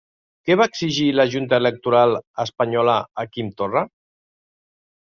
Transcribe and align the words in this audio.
Què 0.47 0.55
va 0.61 0.65
exigir 0.71 1.05
la 1.17 1.25
Junta 1.35 1.59
Electoral 1.63 2.17
espanyola 2.47 2.97
a 3.25 3.31
Quim 3.37 3.55
Torra? 3.63 3.89